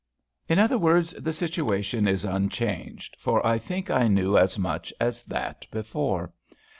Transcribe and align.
"In 0.49 0.57
other 0.57 0.79
words, 0.79 1.11
the 1.11 1.31
situation 1.31 2.07
is 2.07 2.25
unchanged, 2.25 3.15
for 3.19 3.45
I 3.45 3.59
think 3.59 3.91
I 3.91 4.07
knew 4.07 4.35
as 4.35 4.57
much 4.57 4.91
as 4.99 5.21
that 5.25 5.67
before. 5.69 6.33